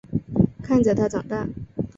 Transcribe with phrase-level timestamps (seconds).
[0.63, 1.47] 看着他长大